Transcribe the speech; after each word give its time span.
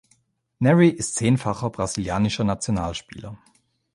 Nery 0.57 0.89
ist 0.89 1.13
zehnfacher 1.17 1.69
brasilianischer 1.69 2.43
Nationalspieler. 2.43 3.37